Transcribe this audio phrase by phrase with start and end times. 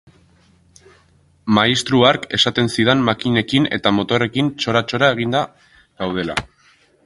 [1.57, 5.47] Maistru hark esaten zidan makinekin eta motorrekin txora-txora eginda
[6.03, 6.41] gaudela.